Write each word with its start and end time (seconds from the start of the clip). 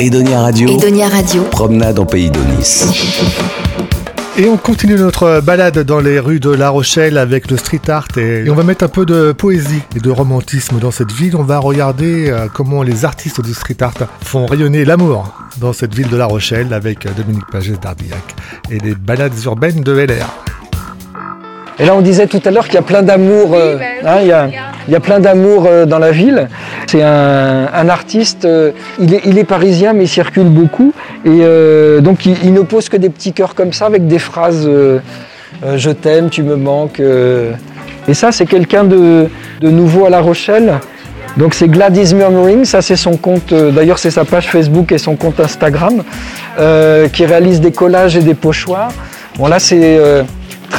Edonia 0.00 0.40
Radio. 0.40 0.66
Edonia 0.66 1.08
Radio. 1.10 1.42
Promenade 1.50 1.98
en 1.98 2.06
pays 2.06 2.30
d'Onis. 2.30 2.86
Et 4.38 4.48
on 4.48 4.56
continue 4.56 4.94
notre 4.94 5.42
balade 5.42 5.80
dans 5.80 6.00
les 6.00 6.18
rues 6.18 6.40
de 6.40 6.48
La 6.48 6.70
Rochelle 6.70 7.18
avec 7.18 7.50
le 7.50 7.58
street 7.58 7.82
art 7.88 8.08
et, 8.16 8.48
on 8.48 8.54
va 8.54 8.62
mettre 8.62 8.82
un 8.82 8.88
peu 8.88 9.04
de 9.04 9.32
poésie 9.32 9.82
et 9.94 10.00
de 10.00 10.10
romantisme 10.10 10.78
dans 10.78 10.90
cette 10.90 11.12
ville. 11.12 11.36
On 11.36 11.42
va 11.42 11.58
regarder 11.58 12.30
euh, 12.30 12.46
comment 12.50 12.82
les 12.82 13.04
artistes 13.04 13.42
du 13.42 13.52
street 13.52 13.76
art 13.80 13.92
font 14.22 14.46
rayonner 14.46 14.86
l'amour 14.86 15.34
dans 15.58 15.74
cette 15.74 15.94
ville 15.94 16.08
de 16.08 16.16
La 16.16 16.24
Rochelle 16.24 16.72
avec 16.72 17.04
euh, 17.04 17.10
Dominique 17.14 17.50
Pagès 17.52 17.78
d'Ardillac 17.78 18.24
et 18.70 18.78
les 18.78 18.94
balades 18.94 19.38
urbaines 19.44 19.82
de 19.82 19.92
LR. 19.92 20.34
Et 21.78 21.84
là, 21.84 21.94
on 21.94 22.00
disait 22.00 22.26
tout 22.26 22.40
à 22.42 22.50
l'heure 22.50 22.64
qu'il 22.64 22.76
y 22.76 22.78
a 22.78 22.82
plein 22.82 23.02
d'amour. 23.02 23.54
Hein, 23.54 24.20
il, 24.22 24.28
y 24.28 24.32
a, 24.32 24.48
plein 25.00 25.20
d'amour 25.20 25.66
euh, 25.66 25.86
dans 25.86 25.98
la 25.98 26.10
ville. 26.10 26.48
C'est 26.86 27.02
un, 27.02 27.88
artiste. 27.88 28.44
Euh, 28.44 28.72
il, 28.98 29.38
est, 29.38 29.44
parisien, 29.44 29.92
mais 29.92 30.04
il 30.04 30.08
circule 30.08 30.48
beaucoup. 30.48 30.92
Et 31.24 31.40
donc, 32.00 32.26
il, 32.26 32.52
ne 32.52 32.62
pose 32.62 32.88
que 32.88 32.96
des 32.96 33.10
petits 33.10 33.32
cœurs 33.32 33.54
comme 33.54 33.72
ça, 33.72 33.86
avec 33.86 34.06
des 34.06 34.18
phrases 34.18 34.68
"Je 35.76 35.90
t'aime, 35.90 36.30
tu 36.30 36.42
me 36.42 36.56
manques". 36.56 37.00
et 38.08 38.14
ça, 38.14 38.32
c'est 38.32 38.46
quelqu'un 38.46 38.84
de, 38.84 39.28
nouveau 39.62 40.06
à 40.06 40.10
La 40.10 40.20
Rochelle. 40.20 40.74
Donc 41.36 41.54
c'est 41.54 41.68
Gladys 41.68 42.12
Murmuring, 42.12 42.64
ça 42.64 42.82
c'est 42.82 42.96
son 42.96 43.16
compte, 43.16 43.54
d'ailleurs 43.54 44.00
c'est 44.00 44.10
sa 44.10 44.24
page 44.24 44.48
Facebook 44.48 44.90
et 44.90 44.98
son 44.98 45.14
compte 45.14 45.38
Instagram, 45.38 46.02
qui 47.12 47.24
réalise 47.24 47.60
des 47.60 47.70
collages 47.70 48.16
et 48.16 48.20
des 48.20 48.34
pochoirs. 48.34 48.92
Bon 49.38 49.46
là 49.46 49.60
c'est 49.60 50.00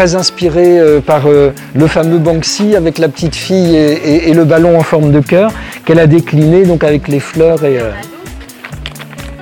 très 0.01 0.15
inspiré 0.15 0.79
euh, 0.79 0.99
par 0.99 1.27
euh, 1.27 1.51
le 1.75 1.85
fameux 1.85 2.17
Banksy 2.17 2.75
avec 2.75 2.97
la 2.97 3.07
petite 3.07 3.35
fille 3.35 3.75
et, 3.75 4.33
le 4.33 4.45
ballon 4.45 4.75
en 4.75 4.81
forme 4.81 5.11
de 5.11 5.19
cœur 5.19 5.51
qu'elle 5.85 5.99
a 5.99 6.07
décliné 6.07 6.63
donc 6.63 6.83
avec 6.83 7.07
les 7.07 7.19
fleurs 7.19 7.63
et, 7.63 7.77
euh, 7.77 7.91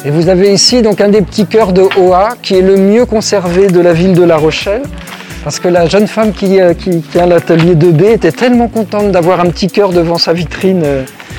et 0.03 0.11
vous 0.11 0.27
avez 0.27 0.51
ici 0.51 0.81
donc 0.81 0.99
un 0.99 1.07
des 1.07 1.21
petits 1.21 1.45
cœurs 1.45 1.71
de 1.71 1.83
Oa 1.97 2.31
qui 2.41 2.55
est 2.55 2.61
le 2.61 2.75
mieux 2.75 3.05
conservé 3.05 3.67
de 3.67 3.79
la 3.79 3.93
ville 3.93 4.11
de 4.11 4.23
La 4.23 4.35
Rochelle 4.35 4.81
parce 5.45 5.61
que 5.61 5.69
la 5.69 5.85
jeune 5.85 6.07
femme 6.07 6.33
qui, 6.33 6.59
qui 6.77 6.99
tient 7.03 7.25
l'atelier 7.25 7.75
2B 7.75 8.15
était 8.15 8.33
tellement 8.33 8.67
contente 8.67 9.13
d'avoir 9.13 9.39
un 9.39 9.45
petit 9.45 9.67
cœur 9.67 9.91
devant 9.91 10.17
sa 10.17 10.33
vitrine 10.33 10.83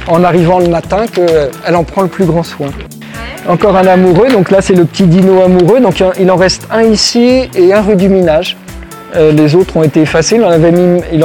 en 0.06 0.24
arrivant 0.24 0.60
le 0.60 0.68
matin 0.68 1.04
qu'elle 1.12 1.76
en 1.76 1.84
prend 1.84 2.00
le 2.00 2.08
plus 2.08 2.24
grand 2.24 2.42
soin. 2.42 2.70
Encore 3.46 3.76
un 3.76 3.86
amoureux, 3.86 4.28
donc 4.28 4.50
là 4.50 4.62
c'est 4.62 4.74
le 4.74 4.86
petit 4.86 5.04
dino 5.04 5.42
amoureux, 5.42 5.80
donc 5.80 6.02
il 6.18 6.30
en 6.30 6.36
reste 6.36 6.66
un 6.70 6.84
ici 6.84 7.50
et 7.54 7.74
un 7.74 7.82
rue 7.82 7.96
du 7.96 8.08
Minage. 8.08 8.56
Euh, 9.16 9.33
les 9.33 9.55
autres 9.55 9.77
ont 9.77 9.83
été 9.83 10.03
effacés. 10.03 10.36
Il 10.36 10.44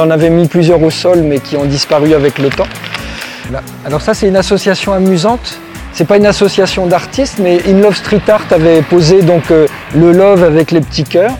en, 0.00 0.10
avait 0.10 0.30
mis, 0.30 0.48
plusieurs 0.48 0.82
au 0.82 0.90
sol, 0.90 1.20
mais 1.22 1.38
qui 1.38 1.56
ont 1.56 1.64
disparu 1.64 2.14
avec 2.14 2.38
le 2.38 2.48
temps. 2.48 2.66
Alors 3.84 4.00
ça, 4.00 4.14
c'est 4.14 4.26
une 4.26 4.36
association 4.36 4.92
amusante. 4.92 5.58
C'est 5.92 6.06
pas 6.06 6.16
une 6.16 6.26
association 6.26 6.86
d'artistes, 6.86 7.38
mais 7.40 7.60
In 7.68 7.80
Love 7.80 7.96
Street 7.96 8.20
Art 8.28 8.44
avait 8.50 8.82
posé 8.82 9.22
donc 9.22 9.50
euh, 9.50 9.66
le 9.94 10.12
love 10.12 10.44
avec 10.44 10.70
les 10.70 10.80
petits 10.80 11.04
cœurs. 11.04 11.32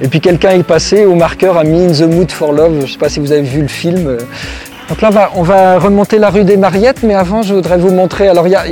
Et 0.00 0.08
puis 0.08 0.20
quelqu'un 0.20 0.50
est 0.50 0.64
passé 0.64 1.04
au 1.04 1.14
marqueur 1.14 1.56
a 1.56 1.62
mis 1.62 1.84
In 1.84 1.92
the 1.92 2.12
Mood 2.12 2.32
for 2.32 2.52
Love. 2.52 2.84
Je 2.84 2.92
sais 2.92 2.98
pas 2.98 3.08
si 3.08 3.20
vous 3.20 3.30
avez 3.30 3.42
vu 3.42 3.62
le 3.62 3.68
film. 3.68 4.18
Donc 4.88 5.00
là, 5.00 5.30
on 5.34 5.42
va, 5.42 5.78
remonter 5.78 6.18
la 6.18 6.30
rue 6.30 6.44
des 6.44 6.56
Mariettes, 6.56 7.02
mais 7.02 7.14
avant, 7.14 7.42
je 7.42 7.54
voudrais 7.54 7.78
vous 7.78 7.92
montrer. 7.92 8.28
Alors, 8.28 8.46
il 8.46 8.50
y 8.50 8.56
a, 8.56 8.64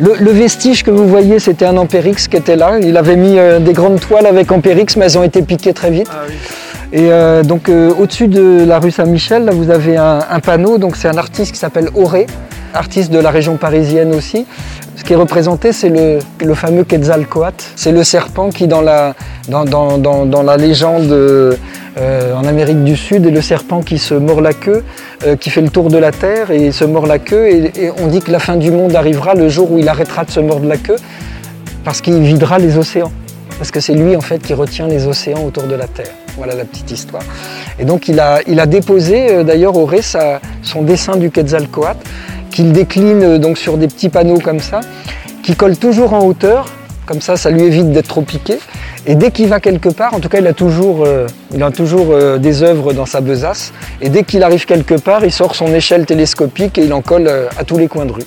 le, 0.00 0.30
vestige 0.30 0.82
que 0.82 0.90
vous 0.90 1.06
voyez, 1.06 1.38
c'était 1.38 1.66
un 1.66 1.76
Ampérix 1.76 2.26
qui 2.28 2.36
était 2.36 2.56
là. 2.56 2.78
Il 2.80 2.96
avait 2.96 3.16
mis 3.16 3.38
euh, 3.38 3.58
des 3.58 3.72
grandes 3.72 4.00
toiles 4.00 4.26
avec 4.26 4.50
Ampérix, 4.50 4.96
mais 4.96 5.06
elles 5.06 5.18
ont 5.18 5.22
été 5.22 5.42
piquées 5.42 5.74
très 5.74 5.90
vite. 5.90 6.08
Ah 6.10 6.24
Et 6.92 7.12
euh, 7.12 7.42
donc 7.42 7.68
euh, 7.68 7.92
au-dessus 7.98 8.28
de 8.28 8.64
la 8.66 8.78
rue 8.78 8.90
Saint-Michel, 8.90 9.44
là, 9.44 9.52
vous 9.52 9.70
avez 9.70 9.96
un, 9.96 10.40
panneau. 10.42 10.78
Donc 10.78 10.96
c'est 10.96 11.08
un 11.08 11.18
artiste 11.18 11.52
qui 11.52 11.58
s'appelle 11.58 11.90
Auré, 11.94 12.26
artiste 12.74 13.10
de 13.10 13.18
la 13.18 13.30
région 13.30 13.56
parisienne 13.56 14.14
aussi. 14.14 14.46
Ce 14.96 15.04
qui 15.04 15.12
est 15.12 15.16
représenté, 15.16 15.72
c'est 15.72 15.88
le, 15.88 16.54
fameux 16.54 16.84
Quetzalcoatl. 16.84 17.64
C'est 17.76 17.92
le 17.92 18.04
serpent 18.04 18.50
qui, 18.50 18.66
dans 18.66 18.82
la, 18.82 19.14
légende 20.56 21.56
en 21.98 22.44
Amérique 22.44 22.84
du 22.84 22.96
Sud, 22.96 23.26
est 23.26 23.30
le 23.30 23.40
serpent 23.40 23.82
qui 23.82 23.98
se 23.98 24.14
mord 24.14 24.40
la 24.40 24.52
queue, 24.52 24.84
qui 25.40 25.50
fait 25.50 25.62
le 25.62 25.70
tour 25.70 25.88
de 25.88 25.98
la 25.98 26.12
Terre 26.12 26.50
et 26.50 26.70
se 26.70 26.84
mord 26.84 27.06
la 27.06 27.18
queue. 27.18 27.48
et 27.48 27.90
on 27.98 28.08
dit 28.08 28.20
que 28.20 28.30
la 28.30 28.40
fin 28.40 28.56
du 28.56 28.70
monde 28.70 28.94
arrivera 28.94 29.34
le 29.34 29.48
jour 29.48 29.72
où 29.72 29.78
il 29.78 29.88
arrêtera 29.88 30.24
de 30.24 30.30
se 30.30 30.40
mordre 30.40 30.66
la 30.66 30.76
queue 30.76 30.96
parce 31.84 32.00
qu'il 32.00 32.20
videra 32.20 32.58
les 32.58 32.78
océans. 32.78 33.12
Parce 33.58 33.70
que 33.70 33.80
c'est 33.80 33.94
lui 33.94 34.16
en 34.16 34.20
fait 34.20 34.38
qui 34.38 34.54
retient 34.54 34.86
les 34.86 35.06
océans 35.06 35.44
autour 35.44 35.64
de 35.64 35.74
la 35.74 35.86
Terre. 35.86 36.12
Voilà 36.36 36.54
la 36.54 36.64
petite 36.64 36.90
histoire. 36.90 37.22
Et 37.78 37.84
donc 37.84 38.08
il 38.08 38.18
a, 38.20 38.40
il 38.46 38.58
a 38.60 38.66
déposé 38.66 39.30
euh, 39.30 39.44
d'ailleurs 39.44 39.76
au 39.76 39.84
Ré 39.84 40.00
son 40.02 40.82
dessin 40.82 41.16
du 41.16 41.30
Quetzalcoatl 41.30 41.98
qu'il 42.50 42.72
décline 42.72 43.22
euh, 43.22 43.38
donc 43.38 43.58
sur 43.58 43.76
des 43.76 43.88
petits 43.88 44.08
panneaux 44.08 44.38
comme 44.38 44.60
ça, 44.60 44.80
qui 45.42 45.54
colle 45.56 45.76
toujours 45.76 46.12
en 46.12 46.24
hauteur. 46.24 46.66
Comme 47.06 47.20
ça, 47.20 47.36
ça 47.36 47.50
lui 47.50 47.62
évite 47.62 47.90
d'être 47.90 48.06
trop 48.08 48.22
piqué. 48.22 48.58
Et 49.04 49.16
dès 49.16 49.32
qu'il 49.32 49.48
va 49.48 49.58
quelque 49.58 49.88
part, 49.88 50.14
en 50.14 50.20
tout 50.20 50.28
cas, 50.28 50.38
il 50.38 50.46
a 50.46 50.52
toujours, 50.52 51.04
euh, 51.04 51.26
il 51.52 51.60
a 51.62 51.70
toujours 51.72 52.16
des 52.38 52.62
œuvres 52.62 52.92
dans 52.92 53.06
sa 53.06 53.20
besace. 53.20 53.72
Et 54.00 54.10
dès 54.10 54.22
qu'il 54.22 54.44
arrive 54.44 54.64
quelque 54.64 54.94
part, 54.94 55.24
il 55.24 55.32
sort 55.32 55.56
son 55.56 55.74
échelle 55.74 56.06
télescopique 56.06 56.78
et 56.78 56.84
il 56.84 56.92
en 56.92 57.00
colle 57.00 57.28
à 57.58 57.64
tous 57.64 57.78
les 57.78 57.88
coins 57.88 58.06
de 58.06 58.12
rue. 58.12 58.26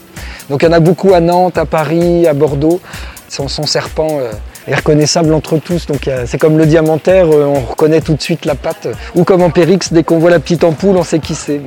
Donc 0.49 0.63
il 0.63 0.65
y 0.65 0.69
en 0.69 0.73
a 0.73 0.79
beaucoup 0.79 1.13
à 1.13 1.19
Nantes, 1.19 1.57
à 1.57 1.65
Paris, 1.65 2.27
à 2.27 2.33
Bordeaux. 2.33 2.81
Son, 3.29 3.47
serpent 3.47 4.19
euh, 4.19 4.31
est 4.67 4.75
reconnaissable 4.75 5.33
entre 5.33 5.57
tous. 5.57 5.87
Donc 5.87 6.07
c'est 6.27 6.37
comme 6.37 6.57
le 6.57 6.67
diamantaire, 6.67 7.25
euh, 7.31 7.45
on 7.45 7.61
reconnaît 7.61 8.01
tout 8.01 8.13
de 8.13 8.21
suite 8.21 8.45
la 8.45 8.53
patte. 8.53 8.87
Ou 9.15 9.23
comme 9.23 9.41
en 9.41 9.49
Périx, 9.49 9.91
dès 9.91 10.03
qu'on 10.03 10.19
voit 10.19 10.29
la 10.29 10.39
petite 10.39 10.63
ampoule, 10.63 10.97
on 10.97 11.03
sait 11.03 11.19
qui 11.19 11.33
c'est. 11.33 11.59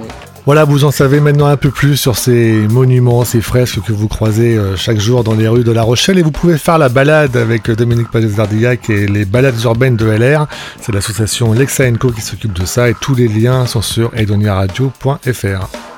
Voilà, 0.46 0.62
vous 0.62 0.84
en 0.84 0.92
savez 0.92 1.18
maintenant 1.18 1.46
un 1.46 1.56
peu 1.56 1.72
plus 1.72 1.96
sur 1.96 2.16
ces 2.16 2.52
monuments, 2.68 3.24
ces 3.24 3.40
fresques 3.40 3.80
que 3.82 3.92
vous 3.92 4.06
croisez 4.06 4.56
euh, 4.56 4.76
chaque 4.76 5.00
jour 5.00 5.24
dans 5.24 5.34
les 5.34 5.48
rues 5.48 5.64
de 5.64 5.72
La 5.72 5.82
Rochelle 5.82 6.20
et 6.20 6.22
vous 6.22 6.30
pouvez 6.30 6.56
faire 6.56 6.78
la 6.78 6.88
balade 6.88 7.36
avec 7.36 7.68
Dominique 7.68 8.12
Pagès-Dardillac 8.12 8.88
et 8.88 9.08
les 9.08 9.24
balades 9.24 9.60
urbaines 9.64 9.96
de 9.96 10.06
LR. 10.06 10.46
C'est 10.80 10.92
l'association 10.92 11.52
Lexa 11.52 11.90
Co 11.98 12.12
qui 12.12 12.20
s'occupe 12.20 12.52
de 12.52 12.64
ça 12.64 12.88
et 12.88 12.94
tous 12.94 13.16
les 13.16 13.26
liens 13.26 13.66
sont 13.66 13.82
sur 13.82 14.16
edoniaradio.fr. 14.16 15.95